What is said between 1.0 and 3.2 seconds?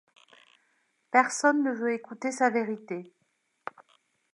Personne ne veut écouter sa vérité.